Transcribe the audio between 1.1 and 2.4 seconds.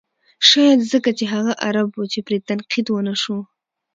چې هغه عرب و چې پرې